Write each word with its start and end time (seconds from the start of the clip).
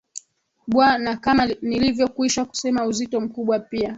bwa 0.67 0.97
na 0.97 1.17
kama 1.17 1.45
nilivyo 1.61 2.07
kwisha 2.07 2.45
kusema 2.45 2.85
uzito 2.85 3.21
mkubwa 3.21 3.59
pia 3.59 3.89